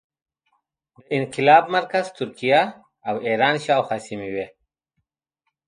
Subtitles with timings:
[0.95, 2.61] د انقلاب مرکز ترکیه
[3.07, 4.47] او ایران شاوخوا سیمې وې.